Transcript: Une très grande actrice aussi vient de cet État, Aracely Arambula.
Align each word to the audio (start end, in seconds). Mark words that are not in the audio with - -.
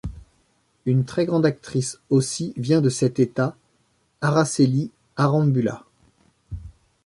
Une 0.87 1.05
très 1.05 1.27
grande 1.27 1.45
actrice 1.45 1.99
aussi 2.09 2.55
vient 2.57 2.81
de 2.81 2.89
cet 2.89 3.19
État, 3.19 3.55
Aracely 4.21 4.89
Arambula. 5.15 5.85